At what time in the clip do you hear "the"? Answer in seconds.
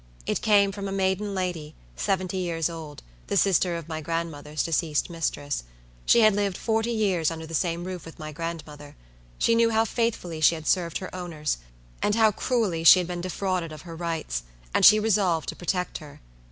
3.27-3.37, 7.45-7.53